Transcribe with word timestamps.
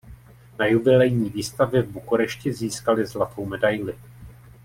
Na 0.59 0.65
jubilejní 0.67 1.29
výstavě 1.29 1.81
v 1.81 1.91
Bukurešti 1.91 2.53
získali 2.53 3.05
zlatou 3.05 3.45
medaili. 3.45 3.97